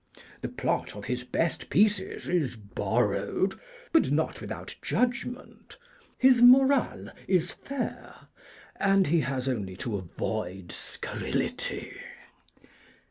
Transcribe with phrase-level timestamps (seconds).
[0.41, 3.59] The plot of his best pieces is borrowed,
[3.91, 5.77] but not without judgment;
[6.17, 8.15] his morale is fair,
[8.77, 11.99] and he has only to avoid scurrility.'